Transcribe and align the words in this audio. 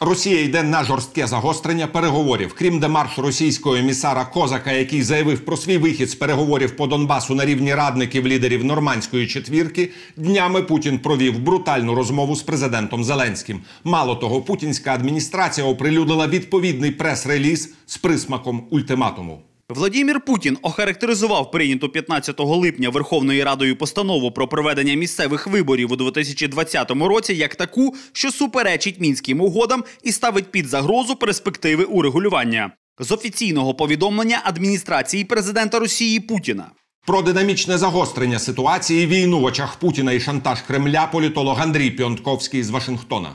Росія 0.00 0.42
йде 0.42 0.62
на 0.62 0.84
жорстке 0.84 1.26
загострення 1.26 1.86
переговорів. 1.86 2.54
Крім 2.58 2.80
демаршу 2.80 3.22
російського 3.22 3.76
місара 3.76 4.24
Козака, 4.24 4.72
який 4.72 5.02
заявив 5.02 5.40
про 5.40 5.56
свій 5.56 5.78
вихід 5.78 6.10
з 6.10 6.14
переговорів 6.14 6.76
по 6.76 6.86
Донбасу 6.86 7.34
на 7.34 7.44
рівні 7.44 7.74
радників 7.74 8.26
лідерів 8.26 8.64
нормандської 8.64 9.26
четвірки. 9.26 9.90
Днями 10.16 10.62
Путін 10.62 10.98
провів 10.98 11.38
брутальну 11.38 11.94
розмову 11.94 12.36
з 12.36 12.42
президентом 12.42 13.04
Зеленським. 13.04 13.60
Мало 13.84 14.14
того, 14.14 14.42
путінська 14.42 14.94
адміністрація 14.94 15.66
оприлюднила 15.66 16.26
відповідний 16.26 16.90
прес-реліз 16.90 17.74
з 17.86 17.96
присмаком 17.98 18.66
ультиматуму. 18.70 19.42
Владімір 19.68 20.20
Путін 20.20 20.58
охарактеризував 20.62 21.50
прийняту 21.50 21.88
15 21.88 22.40
липня 22.40 22.90
Верховною 22.90 23.44
Радою 23.44 23.76
постанову 23.76 24.30
про 24.30 24.48
проведення 24.48 24.94
місцевих 24.94 25.46
виборів 25.46 25.92
у 25.92 25.96
2020 25.96 26.90
році 26.90 27.34
як 27.34 27.56
таку, 27.56 27.94
що 28.12 28.30
суперечить 28.30 29.00
мінським 29.00 29.40
угодам 29.40 29.84
і 30.02 30.12
ставить 30.12 30.50
під 30.50 30.66
загрозу 30.66 31.16
перспективи 31.16 31.84
урегулювання 31.84 32.70
з 32.98 33.12
офіційного 33.12 33.74
повідомлення 33.74 34.40
адміністрації 34.44 35.24
президента 35.24 35.78
Росії 35.78 36.20
Путіна. 36.20 36.70
Про 37.06 37.22
динамічне 37.22 37.78
загострення 37.78 38.38
ситуації, 38.38 39.06
війну 39.06 39.40
в 39.40 39.44
очах 39.44 39.76
Путіна 39.76 40.12
і 40.12 40.20
шантаж 40.20 40.62
Кремля 40.62 41.06
політолог 41.06 41.60
Андрій 41.60 41.90
Піонтковський 41.90 42.62
з 42.62 42.70
Вашингтона. 42.70 43.30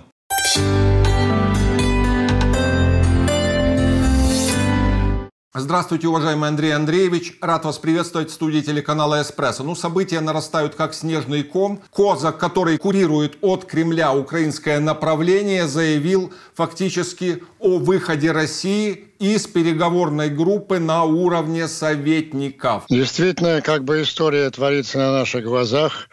Здравствуйте, 5.53 6.07
уважаемый 6.07 6.47
Андрей 6.47 6.73
Андреевич. 6.73 7.33
Рад 7.41 7.65
вас 7.65 7.77
приветствовать 7.77 8.29
в 8.29 8.33
студии 8.33 8.61
телеканала 8.61 9.21
«Эспрессо». 9.21 9.65
Ну, 9.65 9.75
события 9.75 10.21
нарастают 10.21 10.75
как 10.75 10.93
снежный 10.93 11.43
ком. 11.43 11.81
Козак, 11.91 12.37
который 12.37 12.77
курирует 12.77 13.37
от 13.41 13.65
Кремля 13.65 14.13
украинское 14.13 14.79
направление, 14.79 15.67
заявил 15.67 16.31
фактически 16.53 17.43
о 17.59 17.79
выходе 17.79 18.31
России 18.31 19.09
из 19.19 19.45
переговорной 19.45 20.29
группы 20.29 20.79
на 20.79 21.03
уровне 21.03 21.67
советников. 21.67 22.85
Действительно, 22.87 23.59
как 23.59 23.83
бы 23.83 24.03
история 24.03 24.49
творится 24.51 24.99
на 24.99 25.11
наших 25.11 25.43
глазах. 25.43 26.07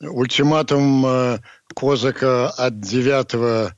Ультиматум 0.00 1.06
э, 1.06 1.38
Козака 1.72 2.48
от 2.48 2.80
9 2.80 3.74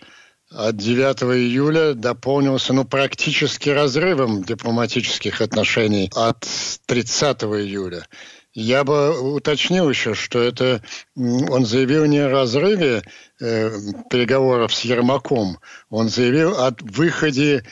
от 0.54 0.76
9 0.76 1.22
июля 1.36 1.94
дополнился 1.94 2.72
ну, 2.72 2.84
практически 2.84 3.70
разрывом 3.70 4.44
дипломатических 4.44 5.40
отношений 5.40 6.10
от 6.14 6.46
30 6.86 7.42
июля. 7.42 8.06
Я 8.52 8.84
бы 8.84 9.34
уточнил 9.34 9.90
еще, 9.90 10.14
что 10.14 10.40
это 10.40 10.80
он 11.16 11.66
заявил 11.66 12.04
не 12.04 12.18
о 12.18 12.30
разрыве 12.30 13.02
переговоров 13.38 14.74
с 14.74 14.80
Ермаком, 14.82 15.58
он 15.90 16.08
заявил 16.08 16.56
о 16.56 16.74
выходе 16.80 17.64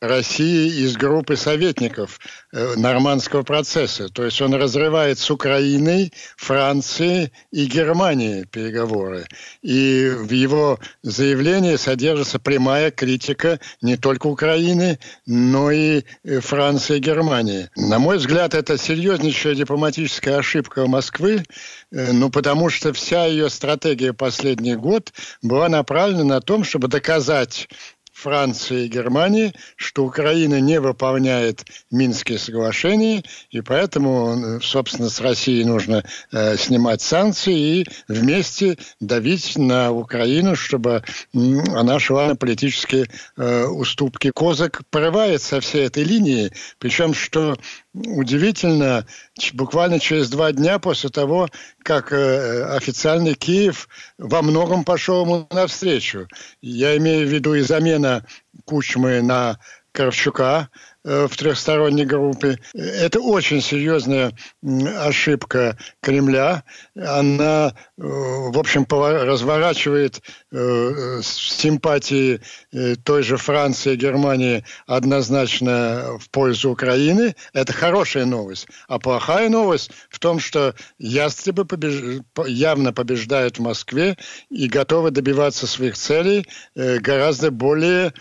России 0.00 0.84
из 0.84 0.96
группы 0.96 1.36
советников 1.36 2.20
э, 2.52 2.74
нормандского 2.76 3.42
процесса. 3.42 4.08
То 4.08 4.24
есть 4.24 4.40
он 4.40 4.54
разрывает 4.54 5.18
с 5.18 5.30
Украиной, 5.30 6.12
Францией 6.36 7.32
и 7.50 7.66
Германией 7.66 8.44
переговоры. 8.44 9.26
И 9.62 10.12
в 10.16 10.30
его 10.30 10.78
заявлении 11.02 11.76
содержится 11.76 12.38
прямая 12.38 12.90
критика 12.90 13.58
не 13.82 13.96
только 13.96 14.28
Украины, 14.28 14.98
но 15.26 15.70
и 15.70 16.02
э, 16.22 16.40
Франции 16.40 16.98
и 16.98 17.00
Германии. 17.00 17.68
На 17.76 17.98
мой 17.98 18.18
взгляд, 18.18 18.54
это 18.54 18.78
серьезнейшая 18.78 19.54
дипломатическая 19.54 20.38
ошибка 20.38 20.86
Москвы, 20.86 21.42
э, 21.90 22.12
ну, 22.12 22.30
потому 22.30 22.68
что 22.68 22.92
вся 22.92 23.26
ее 23.26 23.50
стратегия 23.50 24.12
последний 24.12 24.76
год 24.76 25.03
была 25.42 25.68
направлена 25.68 26.24
на 26.24 26.40
том, 26.40 26.64
чтобы 26.64 26.88
доказать 26.88 27.68
Франции 28.14 28.84
и 28.84 28.88
Германии, 28.88 29.52
что 29.76 30.04
Украина 30.04 30.60
не 30.60 30.80
выполняет 30.80 31.64
Минские 31.90 32.38
соглашения, 32.38 33.24
и 33.50 33.60
поэтому, 33.60 34.60
собственно, 34.62 35.10
с 35.10 35.20
Россией 35.20 35.64
нужно 35.64 36.04
э, 36.32 36.56
снимать 36.56 37.02
санкции 37.02 37.80
и 37.80 37.86
вместе 38.08 38.78
давить 39.00 39.58
на 39.58 39.90
Украину, 39.90 40.54
чтобы 40.54 41.02
она 41.34 41.98
шла 41.98 42.28
на 42.28 42.36
политические 42.36 43.08
э, 43.36 43.64
уступки. 43.64 44.30
Козак 44.30 44.82
порывает 44.90 45.42
со 45.42 45.60
всей 45.60 45.86
этой 45.86 46.04
линии, 46.04 46.52
причем, 46.78 47.14
что 47.14 47.56
удивительно, 47.94 49.06
буквально 49.52 50.00
через 50.00 50.28
два 50.28 50.52
дня 50.52 50.78
после 50.78 51.10
того, 51.10 51.48
как 51.82 52.12
э, 52.12 52.64
официальный 52.76 53.34
Киев 53.34 53.88
во 54.18 54.42
многом 54.42 54.84
пошел 54.84 55.24
ему 55.24 55.46
навстречу. 55.50 56.28
Я 56.60 56.96
имею 56.96 57.26
в 57.26 57.30
виду 57.30 57.54
и 57.54 57.60
замена 58.04 58.24
Кучмы 58.64 59.22
на 59.22 59.58
Кравчука, 59.92 60.68
Э, 61.06 61.26
в 61.30 61.36
трехсторонней 61.36 62.06
группе. 62.06 62.58
Это 62.72 63.20
очень 63.20 63.60
серьезная 63.60 64.32
ошибка 64.62 65.76
Кремля. 66.00 66.64
Она, 66.96 67.74
э, 67.74 68.02
в 68.02 68.58
общем, 68.58 68.86
разворачивает 68.88 70.22
симпатии 71.22 72.40
той 73.02 73.22
же 73.22 73.36
Франции 73.36 73.94
и 73.94 73.96
Германии 73.96 74.64
однозначно 74.86 76.18
в 76.20 76.30
пользу 76.30 76.70
Украины. 76.70 77.34
Это 77.52 77.72
хорошая 77.72 78.24
новость. 78.24 78.68
А 78.88 78.98
плохая 78.98 79.48
новость 79.48 79.90
в 80.10 80.18
том, 80.18 80.38
что 80.38 80.74
ястребы 80.98 81.64
побеж... 81.64 82.22
явно 82.46 82.92
побеждают 82.92 83.58
в 83.58 83.62
Москве 83.62 84.16
и 84.50 84.68
готовы 84.68 85.10
добиваться 85.10 85.66
своих 85.66 85.96
целей 85.96 86.46
гораздо 86.74 87.50
более 87.50 88.12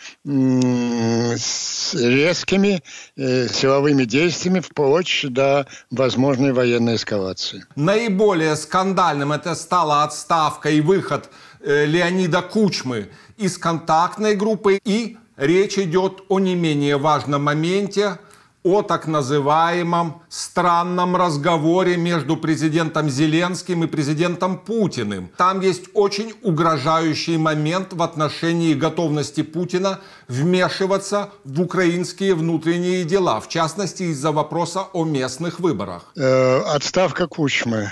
резкими 1.94 2.84
э, 3.16 3.48
силовыми 3.48 4.06
действиями 4.06 4.60
вплоть 4.60 5.26
до 5.30 5.68
возможной 5.92 6.54
военной 6.54 6.96
эскалации. 6.96 7.66
Наиболее 7.76 8.56
скандальным 8.56 9.32
это 9.32 9.56
стала 9.56 10.04
отставка 10.04 10.70
и 10.70 10.82
выход 10.82 11.26
э, 11.26 11.30
Леонида 11.64 12.42
Кучмы 12.42 13.10
из 13.38 13.58
контактной 13.58 14.36
группы. 14.36 14.80
И 14.84 15.18
речь 15.38 15.78
идет 15.78 16.24
о 16.30 16.40
не 16.40 16.56
менее 16.56 16.98
важном 16.98 17.44
моменте– 17.44 18.20
о 18.64 18.82
так 18.82 19.08
называемом 19.08 20.22
странном 20.30 21.16
разговоре 21.16 21.98
между 21.98 22.38
президентом 22.38 23.10
Зеленским 23.10 23.84
и 23.84 23.88
президентом 23.88 24.58
Путиным. 24.58 25.30
Там 25.38 25.60
есть 25.60 25.86
очень 25.94 26.34
угрожающий 26.42 27.38
момент 27.38 27.94
в 27.94 28.02
отношении 28.02 28.74
готовности 28.74 29.44
Путина 29.44 30.00
вмешиваться 30.28 31.32
в 31.44 31.62
украинские 31.62 32.36
внутренние 32.36 33.04
дела, 33.04 33.42
в 33.42 33.50
частности 33.50 34.04
из-за 34.04 34.32
вопроса 34.32 34.84
о 34.94 35.04
местных 35.04 35.60
выборах. 35.60 36.12
Э, 36.16 36.60
отставка 36.60 37.28
Кучмы. 37.28 37.92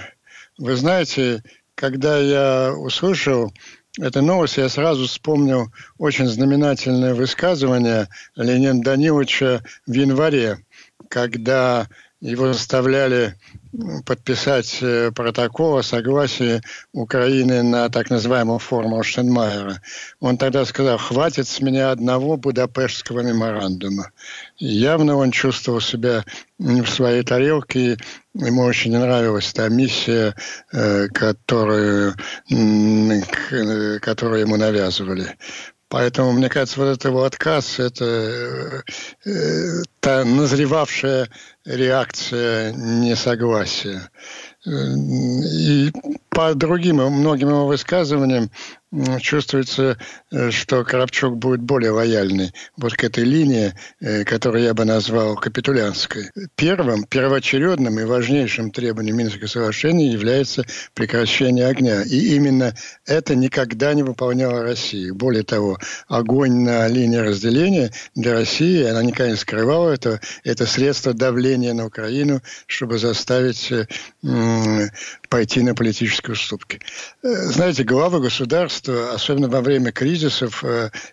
Вы 0.57 0.75
знаете, 0.75 1.43
когда 1.75 2.17
я 2.17 2.73
услышал 2.73 3.53
эту 3.99 4.21
новость, 4.21 4.57
я 4.57 4.69
сразу 4.69 5.07
вспомнил 5.07 5.71
очень 5.97 6.27
знаменательное 6.27 7.13
высказывание 7.13 8.07
Леонида 8.35 8.83
Даниловича 8.83 9.63
в 9.85 9.91
январе, 9.91 10.65
когда 11.09 11.87
его 12.21 12.53
заставляли 12.53 13.35
подписать 14.05 14.77
э, 14.81 15.11
протокол 15.11 15.77
о 15.77 15.83
согласии 15.83 16.61
Украины 16.93 17.63
на 17.63 17.89
так 17.89 18.11
называемую 18.11 18.59
формулу 18.59 19.01
Штенмайера. 19.01 19.81
Он 20.19 20.37
тогда 20.37 20.65
сказал, 20.65 20.99
хватит 20.99 21.47
с 21.47 21.61
меня 21.61 21.91
одного 21.91 22.37
Будапештского 22.37 23.21
меморандума. 23.21 24.11
И 24.57 24.67
явно 24.67 25.15
он 25.15 25.31
чувствовал 25.31 25.81
себя 25.81 26.23
в 26.59 26.85
своей 26.85 27.23
тарелке, 27.23 27.97
ему 28.35 28.61
очень 28.63 28.95
нравилась 28.95 29.51
та 29.51 29.67
миссия, 29.69 30.35
э, 30.71 31.07
которую, 31.07 32.13
которую 33.99 34.41
ему 34.41 34.57
навязывали. 34.57 35.37
Поэтому, 35.91 36.31
мне 36.31 36.47
кажется, 36.47 36.79
вот 36.79 36.87
этот 36.87 37.03
его 37.03 37.25
отказ– 37.25 37.77
это 37.79 38.81
э, 39.25 39.83
та 39.99 40.23
назревавшая 40.23 41.27
реакция 41.65 42.71
несогласия. 42.71 44.09
И 44.65 45.91
по 46.31 46.53
другим 46.55 46.95
многим 46.95 47.49
его 47.49 47.67
высказываниям 47.67 48.49
чувствуется, 49.21 49.97
э, 50.31 50.51
что 50.51 50.83
Коробчук 50.83 51.37
будет 51.37 51.61
более 51.61 51.91
лояльный 51.91 52.53
вот 52.75 52.93
к 52.93 53.03
этой 53.03 53.23
линии, 53.23 53.73
э, 54.01 54.25
которую 54.25 54.63
я 54.63 54.73
бы 54.73 54.83
назвал 54.83 55.35
капитулянской. 55.35 56.29
Первым, 56.55 57.05
первоочередным 57.05 57.99
и 57.99 58.03
важнейшим 58.03 58.71
требованием 58.71 59.17
Минского 59.17 59.47
соглашения 59.47 60.11
является 60.11 60.65
прекращение 60.93 61.67
огня. 61.67 62.03
И 62.03 62.35
именно 62.35 62.75
это 63.05 63.35
никогда 63.35 63.93
не 63.93 64.03
выполняла 64.03 64.61
Россия. 64.61 65.13
Более 65.13 65.43
того, 65.43 65.77
огонь 66.09 66.63
на 66.63 66.87
линии 66.87 67.17
разделения 67.17 67.91
для 68.15 68.33
России, 68.33 68.83
она 68.83 69.03
никогда 69.03 69.31
не 69.31 69.37
скрывала 69.37 69.91
этого, 69.91 70.19
это 70.43 70.65
средство 70.65 71.13
давления 71.13 71.73
на 71.73 71.85
Украину, 71.85 72.41
чтобы 72.67 72.99
заставить 72.99 73.71
э, 73.71 73.87
пойти 75.29 75.61
на 75.61 75.75
политические 76.21 76.33
уступки. 76.33 76.79
Знаете, 77.21 77.83
главы 77.83 78.19
государств 78.19 78.41
государства, 78.41 79.13
особенно 79.13 79.47
во 79.47 79.61
время 79.61 79.91
кризисов, 79.91 80.63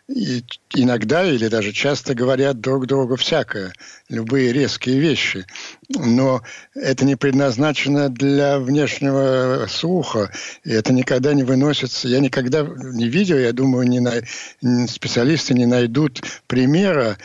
и 0.09 0.45
иногда 0.75 1.25
или 1.25 1.49
даже 1.49 1.73
часто 1.73 2.15
говорят 2.15 2.61
друг 2.61 2.87
другу 2.87 3.17
всякое, 3.17 3.73
любые 4.09 4.53
резкие 4.53 4.99
вещи. 4.99 5.47
Но 5.89 6.43
это 6.75 7.05
не 7.05 7.17
предназначено 7.17 8.09
для 8.09 8.59
внешнего 8.59 9.67
слуха, 9.69 10.31
и 10.65 10.71
это 10.71 10.93
никогда 10.93 11.35
не 11.35 11.45
выносится. 11.45 12.09
Я 12.09 12.21
никогда 12.21 12.63
не 12.63 13.09
видел, 13.09 13.39
я 13.39 13.53
думаю, 13.53 13.89
не 13.89 14.01
на, 14.01 14.13
специалисты 14.87 15.55
не 15.55 15.67
найдут 15.67 16.23
примера 16.47 17.17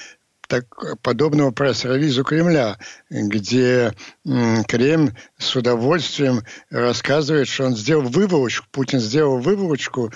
так, 0.48 0.66
подобного 1.02 1.52
пресс-релизу 1.52 2.24
Кремля, 2.24 2.78
где 3.10 3.94
Кремль 4.24 5.14
с 5.44 5.56
удовольствием 5.56 6.44
рассказывает, 6.70 7.48
что 7.48 7.66
он 7.66 7.76
сделал 7.76 8.04
выволочку, 8.04 8.66
Путин 8.72 9.00
сделал 9.00 9.40
выволочку 9.40 10.12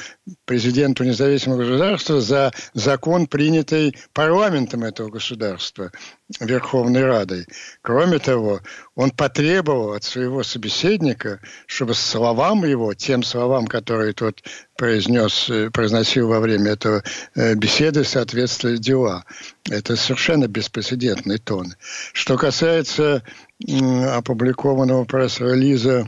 президенту 0.45 1.03
независимого 1.03 1.59
государства 1.59 2.21
за 2.21 2.53
закон, 2.73 3.27
принятый 3.27 3.97
парламентом 4.13 4.83
этого 4.83 5.09
государства, 5.09 5.91
Верховной 6.39 7.05
Радой. 7.05 7.45
Кроме 7.81 8.19
того, 8.19 8.61
он 8.95 9.11
потребовал 9.11 9.93
от 9.93 10.03
своего 10.03 10.43
собеседника, 10.43 11.39
чтобы 11.67 11.93
словам 11.93 12.65
его, 12.65 12.93
тем 12.93 13.23
словам, 13.23 13.67
которые 13.67 14.13
тот 14.13 14.43
произнес, 14.77 15.49
э, 15.49 15.69
произносил 15.71 16.27
во 16.27 16.39
время 16.39 16.71
этого 16.71 17.03
э, 17.35 17.55
беседы, 17.55 18.03
соответствовали 18.03 18.77
дела. 18.77 19.23
Это 19.69 19.95
совершенно 19.95 20.47
беспрецедентный 20.47 21.37
тон. 21.37 21.75
Что 22.13 22.37
касается 22.37 23.23
опубликованного 23.59 25.05
пресс-релиза 25.05 26.07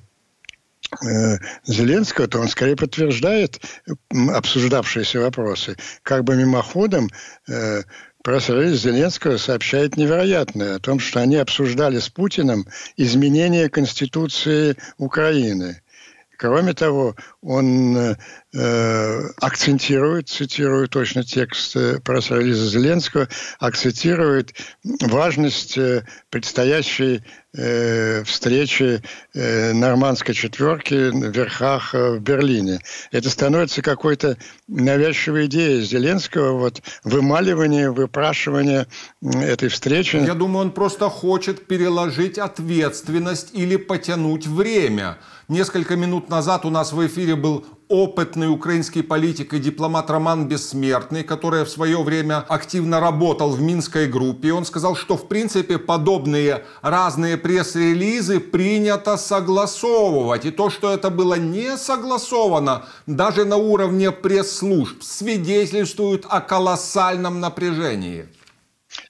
э, 1.04 1.38
Зеленского, 1.66 2.28
то 2.28 2.40
он 2.40 2.48
скорее 2.48 2.76
подтверждает 2.76 3.60
обсуждавшиеся 4.12 5.20
вопросы. 5.20 5.78
Как 6.04 6.24
бы 6.24 6.36
мимоходом 6.36 7.10
э, 7.48 7.84
пресс-релиз 8.24 8.82
Зеленского 8.82 9.38
сообщает 9.38 9.98
невероятное 9.98 10.76
о 10.76 10.80
том, 10.80 11.00
что 11.00 11.22
они 11.22 11.38
обсуждали 11.38 12.00
с 12.00 12.10
Путиным 12.10 12.68
изменение 12.98 13.70
Конституции 13.70 14.76
Украины. 14.98 15.82
Кроме 16.38 16.74
того, 16.74 17.16
он 17.42 17.98
э, 17.98 18.16
акцентирует, 18.52 20.28
цитирую 20.30 20.88
точно 20.88 21.24
текст 21.24 21.76
э, 21.76 22.00
пресс-релиза 22.00 22.66
Зеленского, 22.66 23.28
акцентирует 23.60 24.54
важность 24.84 25.78
э, 25.78 26.04
предстоящей 26.32 27.22
э, 27.54 28.24
встречи 28.24 29.04
э, 29.36 29.74
нормандской 29.74 30.34
четверки 30.34 31.12
в 31.12 31.32
верхах 31.32 31.94
э, 31.94 32.14
в 32.14 32.22
Берлине. 32.22 32.80
Это 33.12 33.30
становится 33.30 33.84
какой-то 33.84 34.36
навязчивой 34.68 35.46
идеей 35.46 35.82
Зеленского, 35.84 36.58
вот 36.58 36.82
вымаливание, 37.04 37.92
выпрашивание 37.92 38.88
этой 39.22 39.70
встречи. 39.70 40.16
Я 40.16 40.34
думаю, 40.34 40.66
он 40.66 40.72
просто 40.72 41.08
хочет 41.10 41.68
переложить 41.68 42.40
ответственность 42.40 43.50
или 43.54 43.76
потянуть 43.76 44.48
время. 44.48 45.20
Несколько 45.48 45.96
минут 45.96 46.30
назад 46.30 46.66
у 46.66 46.72
нас 46.72 46.94
в 46.94 47.06
эфире 47.06 47.36
был 47.36 47.66
опытный 47.90 48.48
украинский 48.48 49.02
политик 49.02 49.54
и 49.54 49.60
дипломат 49.60 50.12
Роман 50.12 50.48
Бессмертный, 50.48 51.24
который 51.24 51.66
в 51.66 51.70
свое 51.70 52.02
время 52.04 52.46
активно 52.48 53.00
работал 53.00 53.50
в 53.50 53.62
Минской 53.62 54.08
группе. 54.08 54.54
Он 54.54 54.64
сказал, 54.64 54.96
что 54.96 55.18
в 55.18 55.28
принципе 55.28 55.80
подобные 55.80 56.64
разные 56.84 57.36
пресс-релизы 57.36 58.40
принято 58.40 59.18
согласовывать. 59.18 60.46
И 60.46 60.52
то, 60.52 60.70
что 60.70 60.94
это 60.94 61.10
было 61.10 61.34
не 61.34 61.78
согласовано, 61.78 62.86
даже 63.08 63.44
на 63.44 63.58
уровне 63.58 64.12
пресс-служб, 64.12 65.02
свидетельствует 65.02 66.26
о 66.30 66.42
колоссальном 66.42 67.40
напряжении. 67.40 68.28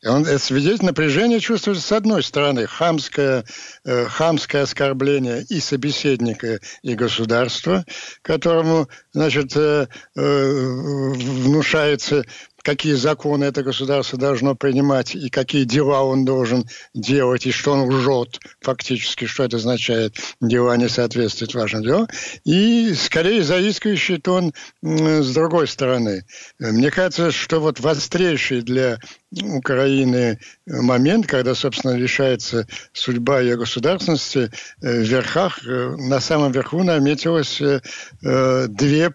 Он, 0.05 0.25
это 0.25 0.39
свидетель 0.39 0.85
напряжения 0.85 1.39
чувствуется 1.39 1.85
с 1.85 1.91
одной 1.91 2.23
стороны, 2.23 2.67
хамское, 2.67 3.45
э, 3.85 4.05
хамское 4.05 4.63
оскорбление 4.63 5.43
и 5.49 5.59
собеседника, 5.59 6.59
и 6.83 6.95
государства, 6.95 7.85
которому 8.21 8.87
значит, 9.13 9.55
э, 9.55 9.87
э, 10.15 11.11
внушается 11.11 12.23
какие 12.61 12.93
законы 12.93 13.45
это 13.45 13.63
государство 13.63 14.19
должно 14.19 14.53
принимать 14.53 15.15
и 15.15 15.29
какие 15.29 15.63
дела 15.63 16.03
он 16.03 16.25
должен 16.25 16.65
делать, 16.93 17.45
и 17.45 17.51
что 17.51 17.71
он 17.71 17.89
лжет 17.89 18.39
фактически, 18.61 19.25
что 19.25 19.43
это 19.43 19.57
означает, 19.57 20.15
дела 20.41 20.75
не 20.77 20.89
соответствуют 20.89 21.53
вашим 21.53 21.83
делам. 21.83 22.07
И 22.43 22.93
скорее 22.95 23.43
заискивающий 23.43 24.19
тон 24.19 24.53
с 24.81 25.33
другой 25.33 25.67
стороны. 25.67 26.25
Мне 26.59 26.91
кажется, 26.91 27.31
что 27.31 27.59
вот 27.59 27.79
вострейший 27.79 28.61
для 28.61 28.99
Украины 29.31 30.39
момент, 30.65 31.27
когда, 31.27 31.53
собственно, 31.53 31.95
решается 31.95 32.67
судьба 32.93 33.41
ее 33.41 33.57
государственности, 33.57 34.51
э, 34.81 35.01
в 35.01 35.03
верхах, 35.03 35.65
э, 35.65 35.95
на 35.97 36.19
самом 36.19 36.51
верху 36.51 36.81
наметилось 36.83 37.61
э, 37.61 37.79
две 38.67 39.13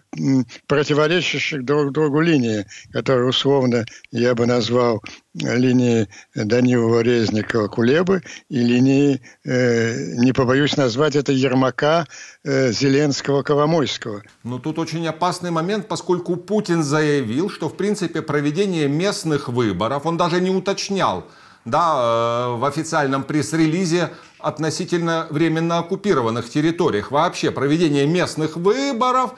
противоречащих 0.67 1.65
друг 1.65 1.91
другу 1.91 2.21
линии, 2.21 2.65
которые 2.93 3.27
условно 3.27 3.85
я 4.11 4.35
бы 4.35 4.45
назвал 4.45 5.03
линии 5.35 6.07
Данилова, 6.33 7.01
Резникова, 7.01 7.67
Кулебы 7.67 8.21
и 8.49 8.59
линии, 8.59 9.21
э, 9.43 10.15
не 10.15 10.31
побоюсь 10.31 10.77
назвать 10.77 11.15
это, 11.15 11.31
Ермака, 11.31 12.07
э, 12.43 12.71
Зеленского, 12.71 13.43
Коломойского. 13.43 14.23
Но 14.43 14.59
тут 14.59 14.79
очень 14.79 15.05
опасный 15.07 15.51
момент, 15.51 15.87
поскольку 15.87 16.35
Путин 16.37 16.83
заявил, 16.83 17.49
что 17.49 17.69
в 17.69 17.75
принципе 17.75 18.21
проведение 18.21 18.87
местных 18.87 19.49
выборов, 19.49 20.05
он 20.05 20.17
даже 20.17 20.39
не 20.39 20.49
уточнял, 20.49 21.25
да, 21.65 22.53
э, 22.53 22.55
в 22.57 22.65
официальном 22.65 23.23
пресс-релизе 23.23 24.11
относительно 24.39 25.27
временно 25.29 25.79
оккупированных 25.79 26.49
территориях. 26.49 27.11
Вообще 27.11 27.51
проведение 27.51 28.05
местных 28.05 28.55
выборов 28.55 29.33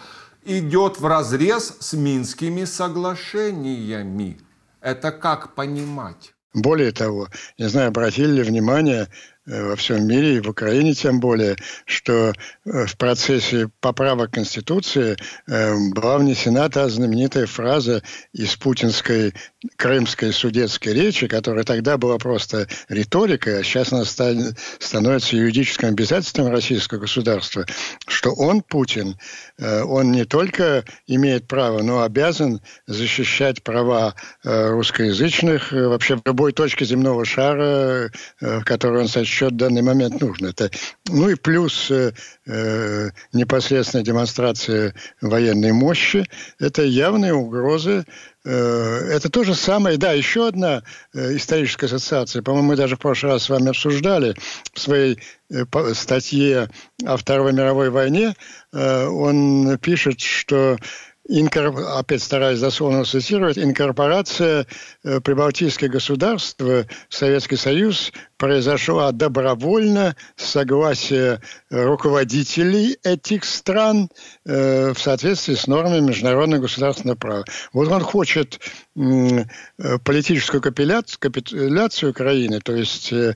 идет 0.46 1.00
в 1.00 1.06
разрез 1.06 1.76
с 1.80 1.94
Минскими 1.94 2.66
соглашениями. 2.66 4.38
Это 4.82 5.12
как 5.12 5.56
понимать? 5.56 6.34
Более 6.54 6.92
того, 6.92 7.28
не 7.58 7.68
знаю, 7.70 7.90
обратили 7.90 8.32
ли 8.32 8.44
внимание, 8.44 9.08
во 9.48 9.78
всем 9.78 10.06
мире, 10.06 10.36
и 10.36 10.40
в 10.42 10.50
Украине 10.50 10.94
тем 10.94 11.22
более, 11.22 11.56
что 11.86 12.34
э, 12.66 12.86
в 12.86 12.98
процессе 12.98 13.70
поправок 13.80 14.32
Конституции 14.32 15.16
э, 15.48 15.74
была 15.94 16.18
внесена 16.18 16.70
та 16.70 16.90
знаменитая 16.90 17.46
фраза 17.46 18.04
из 18.34 18.56
путинской 18.58 19.34
крымской 19.78 20.34
судетской 20.34 20.94
речи, 20.94 21.28
которая 21.28 21.64
тогда 21.64 21.98
была 21.98 22.18
просто 22.18 22.68
риторикой, 22.90 23.62
а 23.62 23.64
сейчас 23.64 23.94
она 23.94 24.04
становится 24.04 25.38
юридическим 25.38 25.90
обязательством 25.90 26.52
российского 26.52 27.00
государства, 27.00 27.66
что 28.06 28.34
он, 28.34 28.62
Путин, 28.62 29.18
он 29.60 30.12
не 30.12 30.26
только 30.26 30.84
имеет 31.08 31.48
право, 31.48 31.82
но 31.82 32.04
обязан 32.04 32.62
защищать 32.86 33.64
права 33.64 34.16
русскоязычных 34.44 35.72
вообще 35.72 36.18
в 36.18 36.22
любой 36.26 36.52
точке 36.52 36.86
земного 36.86 37.26
шара, 37.26 38.12
в 38.40 38.64
которой 38.64 39.02
он 39.02 39.08
сочет 39.08 39.37
счет 39.38 39.54
в 39.54 39.58
данный 39.58 39.82
момент 39.82 40.20
нужно. 40.20 40.48
Это, 40.48 40.72
ну 41.08 41.30
и 41.30 41.36
плюс 41.36 41.92
э, 41.92 42.14
э, 42.48 43.10
непосредственная 43.34 44.04
демонстрация 44.04 44.94
военной 45.22 45.74
мощи. 45.74 46.26
Это 46.60 46.84
явные 46.84 47.34
угрозы 47.34 48.06
э, 48.46 48.50
это 48.50 49.30
то 49.30 49.44
же 49.44 49.54
самое, 49.54 49.98
да, 49.98 50.14
еще 50.14 50.48
одна 50.48 50.84
э, 51.14 51.36
историческая 51.36 51.86
ассоциация, 51.86 52.42
по-моему, 52.42 52.70
мы 52.70 52.76
даже 52.76 52.96
в 52.96 53.00
прошлый 53.00 53.34
раз 53.34 53.44
с 53.44 53.50
вами 53.50 53.70
обсуждали 53.70 54.36
в 54.74 54.80
своей 54.80 55.20
э, 55.50 55.66
статье 55.94 56.70
о 57.06 57.18
Второй 57.18 57.54
мировой 57.54 57.90
войне, 57.90 58.36
он 58.74 59.78
пишет, 59.80 60.20
что 60.20 60.78
инкорп... 61.28 61.78
опять 61.78 62.24
стараюсь 62.24 62.60
дословно 62.60 63.06
цитировать, 63.06 63.58
инкорпорация 63.58 64.68
э, 65.04 65.20
прибалтийских 65.22 65.90
государств 65.90 66.60
в 66.60 66.86
Советский 67.10 67.58
Союз 67.58 68.12
произошла 68.38 69.12
добровольно 69.12 70.16
с 70.36 70.46
согласия 70.46 71.42
руководителей 71.70 72.98
этих 73.04 73.44
стран 73.44 74.10
э, 74.46 74.94
в 74.94 75.00
соответствии 75.00 75.56
с 75.56 75.68
нормами 75.68 76.00
международного 76.00 76.62
государственного 76.62 77.18
права. 77.18 77.46
Вот 77.74 77.88
он 77.90 78.02
хочет 78.02 78.60
э, 78.96 79.44
политическую 80.04 80.62
капитуляцию, 80.62 81.20
капитуляцию 81.20 82.12
Украины, 82.12 82.60
то 82.60 82.76
есть 82.76 83.12
э, 83.12 83.36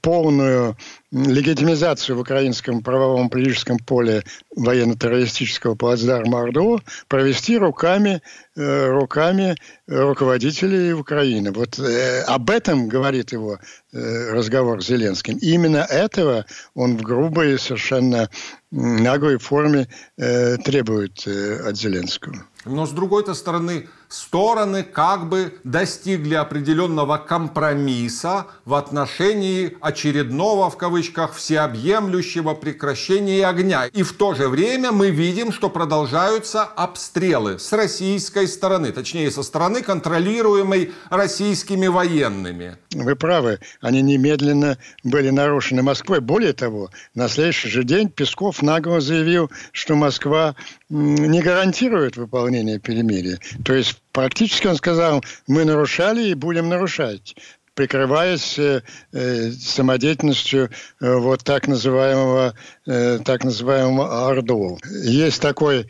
полную 0.00 0.76
легитимизацию 1.12 2.16
в 2.16 2.20
украинском 2.20 2.82
правовом 2.82 3.28
политическом 3.28 3.78
поле 3.78 4.24
военно-террористического 4.56 5.74
плацдарма 5.74 6.40
ОРДО 6.40 6.80
провести 7.06 7.58
руками 7.58 8.22
э, 8.56 8.86
руками 8.90 9.56
руководителей 9.86 10.94
Украины. 10.94 11.52
Вот 11.52 11.78
э, 11.78 12.22
об 12.22 12.48
этом 12.48 12.88
говорит 12.88 13.32
его 13.32 13.58
э, 13.92 14.32
разговор 14.32 14.82
с 14.82 14.86
Зеленским. 14.86 15.36
Именно 15.36 15.86
этого 15.88 16.46
он 16.74 16.96
в 16.96 17.02
грубой, 17.02 17.58
совершенно 17.58 18.30
наглой 18.70 19.36
форме 19.36 19.88
требует 20.16 21.26
от 21.26 21.76
Зеленского. 21.76 22.46
Но 22.64 22.86
с 22.86 22.90
другой-то 22.90 23.34
стороны, 23.34 23.86
стороны 24.12 24.82
как 24.82 25.28
бы 25.28 25.58
достигли 25.64 26.34
определенного 26.34 27.16
компромисса 27.16 28.46
в 28.64 28.74
отношении 28.74 29.76
очередного, 29.80 30.68
в 30.70 30.76
кавычках, 30.76 31.34
всеобъемлющего 31.34 32.54
прекращения 32.54 33.46
огня. 33.46 33.86
И 33.86 34.02
в 34.02 34.12
то 34.12 34.34
же 34.34 34.48
время 34.48 34.92
мы 34.92 35.10
видим, 35.10 35.52
что 35.52 35.70
продолжаются 35.70 36.62
обстрелы 36.62 37.58
с 37.58 37.72
российской 37.72 38.46
стороны, 38.46 38.92
точнее 38.92 39.30
со 39.30 39.42
стороны, 39.42 39.82
контролируемой 39.82 40.92
российскими 41.08 41.86
военными. 41.86 42.76
Вы 42.94 43.16
правы, 43.16 43.60
они 43.80 44.02
немедленно 44.02 44.76
были 45.02 45.30
нарушены 45.30 45.82
Москвой. 45.82 46.20
Более 46.20 46.52
того, 46.52 46.90
на 47.14 47.28
следующий 47.28 47.68
же 47.68 47.84
день 47.84 48.10
Песков 48.10 48.62
нагло 48.62 49.00
заявил, 49.00 49.50
что 49.72 49.94
Москва 49.94 50.54
не 50.90 51.40
гарантирует 51.40 52.16
выполнение 52.16 52.78
перемирия. 52.78 53.38
То 53.64 53.72
есть 53.72 54.01
практически 54.12 54.66
он 54.66 54.76
сказал, 54.76 55.24
мы 55.46 55.64
нарушали 55.64 56.28
и 56.28 56.34
будем 56.34 56.68
нарушать 56.68 57.34
прикрываясь 57.74 58.58
э, 58.58 58.82
э, 59.12 59.50
самодеятельностью 59.50 60.70
э, 61.00 61.16
вот 61.16 61.42
так 61.42 61.68
называемого, 61.68 62.54
э, 62.86 63.18
так 63.24 63.44
называемого 63.44 64.28
ОРДО. 64.28 64.78
Есть 65.04 65.40
такой 65.40 65.86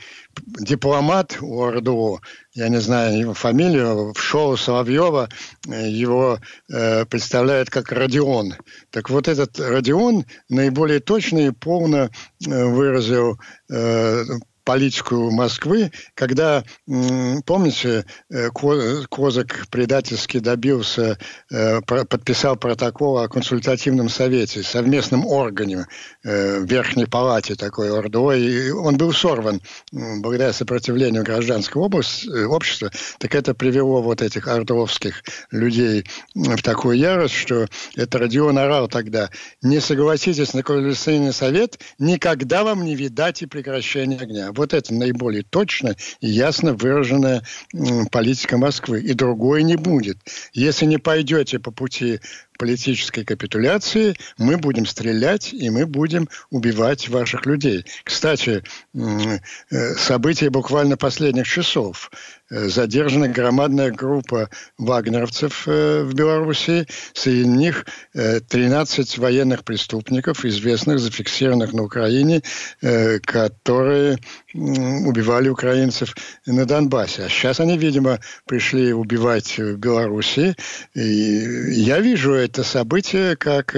дипломат 0.61 1.39
у 1.41 1.63
ОРДО, 1.63 2.21
я 2.55 2.69
не 2.69 2.81
знаю 2.81 3.19
его 3.19 3.35
фамилию, 3.35 4.13
в 4.13 4.21
шоу 4.21 4.57
Соловьева 4.57 5.29
э, 5.69 5.89
его 5.89 6.39
э, 6.71 7.05
представляют 7.07 7.69
как 7.71 7.91
Родион. 7.91 8.55
Так 8.91 9.11
вот 9.11 9.27
этот 9.27 9.59
Родион 9.59 10.25
наиболее 10.49 11.01
точно 11.01 11.39
и 11.39 11.51
полно 11.51 12.11
э, 12.47 12.65
выразил 12.65 13.41
э, 13.71 14.25
политику 14.65 15.31
Москвы, 15.31 15.91
когда, 16.15 16.65
помните, 17.47 18.05
э, 18.31 18.49
Козак 18.51 19.67
предательски 19.71 20.39
добился, 20.39 21.19
э, 21.51 21.81
подписал 21.83 22.57
протокол 22.57 23.19
о 23.19 23.29
консультативном 23.29 24.09
совете, 24.09 24.63
совместном 24.63 25.27
органе 25.27 25.87
э, 26.25 26.61
в 26.61 26.65
Верхней 26.65 27.07
Палате 27.07 27.55
такой 27.55 27.91
ОРДО, 27.91 28.33
и 28.33 28.71
он 28.71 28.97
был 28.97 29.13
сорван 29.13 29.61
благодаря 29.91 30.53
сопротивлению 30.53 31.25
гражданского 31.25 31.91
общества, 32.49 32.91
так 33.19 33.35
это 33.35 33.55
привело 33.55 34.03
вот 34.03 34.23
этих 34.23 34.47
ордовских 34.47 35.23
людей 35.51 36.07
в 36.35 36.63
такую 36.63 36.99
ярость, 36.99 37.35
что 37.35 37.67
это 37.97 38.19
Родион 38.19 38.59
орал 38.59 38.89
тогда, 38.89 39.31
не 39.63 39.81
согласитесь 39.81 40.55
на 40.55 40.63
коалиционный 40.63 41.33
совет, 41.33 41.79
никогда 41.99 42.65
вам 42.65 42.85
не 42.85 42.95
видать 42.95 43.43
и 43.43 43.47
прекращения 43.47 44.19
огня. 44.19 44.52
Вот 44.53 44.75
это 44.75 44.95
наиболее 44.95 45.43
точно 45.43 45.97
и 46.21 46.29
ясно 46.29 46.75
выраженная 46.75 47.43
политика 48.11 48.59
Москвы. 48.59 49.01
И 49.01 49.15
другой 49.15 49.63
не 49.63 49.77
будет. 49.77 50.19
Если 50.53 50.87
не 50.87 50.99
пойдете 50.99 51.59
по 51.59 51.71
пути 51.71 52.21
политической 52.59 53.25
капитуляции, 53.25 54.17
мы 54.39 54.57
будем 54.57 54.87
стрелять 54.87 55.53
и 55.53 55.71
мы 55.71 55.87
будем 55.87 56.29
убивать 56.51 57.09
ваших 57.09 57.47
людей. 57.47 57.85
Кстати, 58.05 58.63
э, 58.95 59.95
события 59.97 60.51
буквально 60.51 60.97
последних 60.97 61.47
часов. 61.47 62.11
Э, 62.51 62.69
задержана 62.69 63.29
громадная 63.29 63.91
группа 63.91 64.51
вагнеровцев 64.79 65.65
э, 65.67 66.03
в 66.03 66.15
Беларуси. 66.15 66.87
Среди 67.15 67.47
них 67.47 67.87
13 68.13 69.19
военных 69.19 69.65
преступников, 69.65 70.45
известных, 70.45 70.99
зафиксированных 70.99 71.73
на 71.73 71.83
Украине, 71.83 72.43
которые 72.81 74.19
убивали 74.55 75.49
украинцев 75.49 76.15
на 76.47 76.67
Донбассе. 76.67 77.25
А 77.25 77.29
сейчас 77.29 77.61
они, 77.61 77.79
видимо, 77.79 78.21
пришли 78.47 78.93
убивать 78.93 79.59
в 79.59 79.77
Беларуси. 79.77 80.57
И 80.95 81.01
я 81.01 82.01
вижу 82.01 82.33
это 82.33 82.52
событие 82.61 83.37
как 83.37 83.75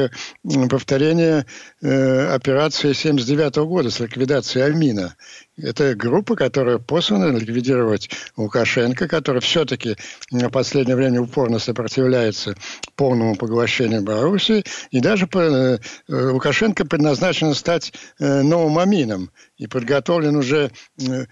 повторение 0.69 1.47
операции 1.85 2.93
79 2.93 3.57
года 3.57 3.91
с 3.91 4.00
ликвидацией 4.00 4.64
Альмина. 4.64 5.17
Это 5.57 5.95
группа, 5.95 6.35
которая 6.35 6.79
послана 6.79 7.37
ликвидировать 7.37 8.11
Лукашенко, 8.37 9.07
который 9.07 9.41
все-таки 9.41 9.97
в 10.31 10.49
последнее 10.49 10.97
время 10.97 11.21
упорно 11.21 11.61
сопротивляется 11.61 12.57
полному 12.97 13.37
поглощению 13.37 14.03
Беларуси. 14.03 14.64
И 14.91 15.00
даже 15.00 15.29
э, 15.33 15.79
Лукашенко 16.09 16.85
предназначен 16.87 17.55
стать 17.55 17.93
э, 18.19 18.43
новым 18.43 18.79
Амином. 18.79 19.31
И 19.57 19.69
подготовлен 19.69 20.35
уже 20.35 20.73
э, 21.00 21.26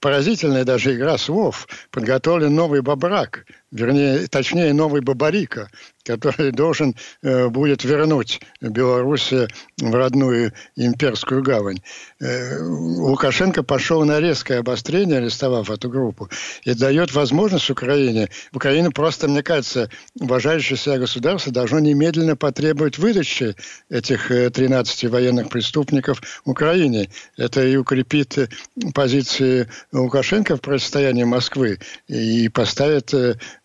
поразительная 0.00 0.64
даже 0.64 0.94
игра 0.94 1.18
слов. 1.18 1.68
Подготовлен 1.90 2.54
новый 2.54 2.80
Бабрак, 2.80 3.44
вернее, 3.70 4.26
точнее, 4.28 4.72
новый 4.72 5.02
Бабарика, 5.02 5.70
который 6.02 6.50
должен 6.52 6.94
э, 7.22 7.48
будет 7.48 7.84
вернуть 7.84 8.40
Беларусь 8.62 9.32
в 9.32 9.94
родную 9.96 10.52
имперскую 10.76 11.42
гавань. 11.42 11.80
Э, 12.18 12.58
Лукашенко 12.62 13.62
пошел 13.62 14.04
на 14.04 14.20
резкое 14.20 14.58
обострение, 14.60 15.18
арестовав 15.18 15.70
эту 15.70 15.90
группу, 15.90 16.30
и 16.64 16.72
дает 16.72 17.12
возможность 17.14 17.70
Украине. 17.70 18.30
Украина 18.52 18.90
просто, 18.90 19.28
мне 19.28 19.42
кажется, 19.42 19.90
уважающее 20.18 20.78
себя 20.78 20.98
государство 20.98 21.52
должно 21.52 21.78
немедленно 21.78 22.36
потребовать 22.36 22.98
выдачи 22.98 23.54
этих 23.90 24.28
13 24.28 25.04
э, 25.04 25.08
военных 25.08 25.48
преступников 25.50 26.22
Украине. 26.44 27.10
Это 27.36 27.64
и 27.66 27.76
укрепит 27.76 28.38
э, 28.38 28.48
позиции 28.94 29.68
Лукашенко 29.92 30.56
в 30.56 30.60
противостоянии 30.60 31.24
Москвы 31.24 31.78
и 32.08 32.48
поставит 32.48 33.10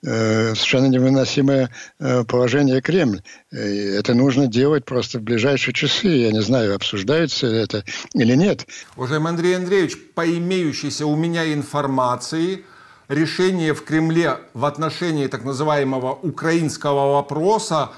совершенно 0.01 0.87
невыносимое 0.87 1.69
положение 2.27 2.81
Кремль. 2.81 3.21
Это 3.51 4.13
нужно 4.13 4.47
делать 4.47 4.85
просто 4.85 5.19
в 5.19 5.23
ближайшие 5.23 5.73
часы. 5.73 6.20
Я 6.21 6.31
не 6.31 6.41
знаю, 6.41 6.75
обсуждается 6.75 7.47
это 7.47 7.83
или 8.13 8.35
нет. 8.35 8.67
Уважаемый 8.95 9.29
Андрей 9.29 9.55
Андреевич, 9.55 9.97
по 10.13 10.23
имеющейся 10.25 11.05
у 11.07 11.15
меня 11.15 11.51
информации, 11.51 12.63
решение 13.07 13.73
в 13.73 13.83
Кремле 13.83 14.37
в 14.53 14.65
отношении 14.65 15.27
так 15.27 15.43
называемого 15.43 16.13
украинского 16.13 17.13
вопроса 17.13 17.89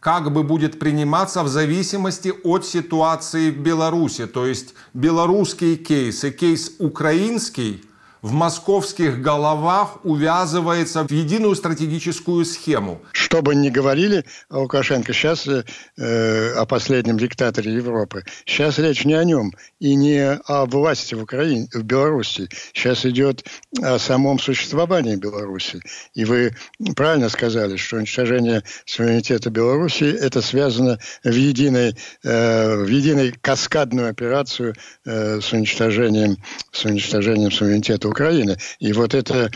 как 0.00 0.32
бы 0.32 0.42
будет 0.42 0.78
приниматься 0.78 1.42
в 1.42 1.48
зависимости 1.48 2.32
от 2.44 2.66
ситуации 2.66 3.50
в 3.50 3.58
Беларуси. 3.58 4.26
То 4.26 4.46
есть 4.46 4.74
белорусский 4.94 5.76
кейс 5.76 6.24
и 6.24 6.30
кейс 6.30 6.72
украинский 6.78 7.84
в 8.22 8.32
московских 8.32 9.20
головах 9.20 9.98
увязывается 10.04 11.04
в 11.04 11.10
единую 11.10 11.54
стратегическую 11.54 12.44
схему. 12.44 13.00
Что 13.12 13.42
бы 13.42 13.54
ни 13.54 13.68
говорили 13.68 14.24
Лукашенко 14.50 15.12
сейчас, 15.12 15.46
э, 15.48 16.52
о 16.54 16.66
последнем 16.66 17.18
диктаторе 17.18 17.72
Европы, 17.72 18.24
сейчас 18.44 18.78
речь 18.78 19.04
не 19.04 19.14
о 19.14 19.24
нем 19.24 19.52
и 19.80 19.94
не 19.94 20.38
о 20.46 20.66
власти 20.66 21.14
в 21.14 21.22
Украине, 21.22 21.68
в 21.72 21.82
Беларуси. 21.82 22.48
Сейчас 22.72 23.06
идет 23.06 23.44
о 23.82 23.98
самом 23.98 24.38
существовании 24.38 25.16
Беларуси. 25.16 25.80
И 26.14 26.24
вы 26.24 26.56
правильно 26.96 27.28
сказали, 27.28 27.76
что 27.76 27.96
уничтожение 27.96 28.62
суверенитета 28.84 29.50
Беларуси 29.50 30.04
это 30.04 30.42
связано 30.42 30.98
в 31.22 31.32
единой, 31.32 31.96
э, 32.24 32.76
в 32.76 32.86
единой 32.86 33.32
каскадную 33.32 34.10
операцию 34.10 34.74
э, 35.04 35.40
с 35.40 35.52
уничтожением, 35.52 36.36
с 36.72 36.84
уничтожением 36.84 37.50
суверенитета 37.50 38.07
Украины. 38.08 38.56
И 38.80 38.92
вот 38.92 39.14
это 39.14 39.50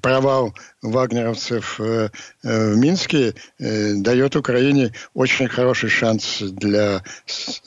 провал 0.00 0.54
вагнеровцев 0.82 1.80
э, 1.80 2.08
э, 2.42 2.72
в 2.72 2.76
Минске 2.76 3.34
э, 3.58 3.94
дает 3.94 4.36
Украине 4.36 4.92
очень 5.14 5.48
хороший 5.48 5.88
шанс 5.88 6.38
для 6.40 7.02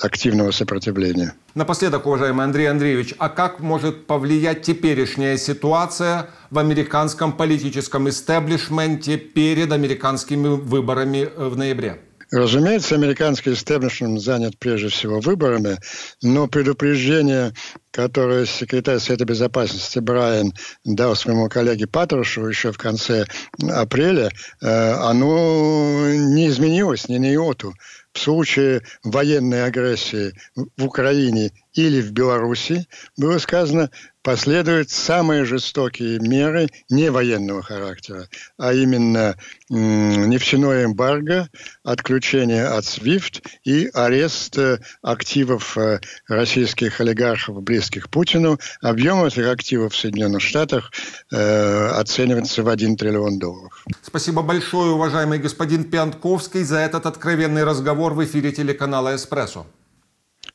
активного 0.02 0.52
сопротивления. 0.52 1.34
Напоследок, 1.56 2.06
уважаемый 2.06 2.46
Андрей 2.46 2.70
Андреевич, 2.70 3.14
а 3.18 3.30
как 3.30 3.60
может 3.60 4.06
повлиять 4.08 4.62
теперешняя 4.62 5.38
ситуация 5.38 6.30
в 6.52 6.60
американском 6.60 7.34
политическом 7.34 8.08
истеблишменте 8.08 9.18
перед 9.18 9.72
американскими 9.72 10.48
выборами 10.48 11.28
в 11.36 11.58
ноябре? 11.58 12.00
Разумеется, 12.32 12.96
американский 12.96 13.54
истеблишмент 13.54 14.22
занят 14.22 14.58
прежде 14.60 14.90
всего 14.90 15.20
выборами, 15.20 15.78
но 16.22 16.48
предупреждение 16.48 17.54
которое 17.92 18.46
секретарь 18.46 19.00
Совета 19.00 19.26
Безопасности 19.26 20.00
Брайан 20.00 20.54
дал 20.86 21.16
своему 21.16 21.50
коллеге 21.50 21.88
Патрушеву 21.88 22.48
еще 22.48 22.72
в 22.72 22.78
конце 22.78 23.26
апреля, 23.62 24.30
э, 24.62 24.92
оно 24.94 26.08
не 26.10 26.48
изменилось 26.48 27.10
ни 27.10 27.18
на 27.18 27.34
иоту. 27.34 27.74
В 28.14 28.20
случае 28.20 28.82
военной 29.04 29.66
агрессии 29.66 30.34
в 30.56 30.86
Украине 30.86 31.52
или 31.74 32.02
в 32.02 32.12
Беларуси, 32.12 32.88
было 33.18 33.38
сказано, 33.38 33.92
последуют 34.30 34.92
самые 34.92 35.44
жестокие 35.44 36.20
меры 36.20 36.68
не 36.88 37.10
военного 37.10 37.64
характера, 37.64 38.28
а 38.60 38.74
именно 38.74 39.36
нефтяное 39.70 40.86
эмбарго, 40.86 41.50
отключение 41.84 42.68
от 42.68 42.84
SWIFT 42.84 43.42
и 43.64 43.90
арест 43.92 44.56
э, 44.60 44.78
активов 45.02 45.76
э, 45.80 46.00
российских 46.28 47.02
олигархов, 47.02 47.64
близких 47.64 48.12
Путину. 48.12 48.60
Объем 48.84 49.26
этих 49.26 49.48
активов 49.48 49.94
в 49.94 49.98
Соединенных 49.98 50.44
Штатах 50.44 50.92
э, 51.32 51.88
оценивается 51.88 52.62
в 52.62 52.70
1 52.70 52.98
триллион 52.98 53.40
долларов. 53.40 53.84
Спасибо 54.04 54.44
большое, 54.44 54.92
уважаемый 54.92 55.40
господин 55.40 55.86
Пиантковский, 55.86 56.62
за 56.62 56.78
этот 56.78 57.08
откровенный 57.08 57.64
разговор 57.64 58.14
в 58.14 58.24
эфире 58.24 58.52
телеканала 58.52 59.16
«Эспрессо». 59.16 59.66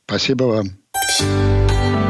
Спасибо 0.05 0.43
вам. 0.45 2.04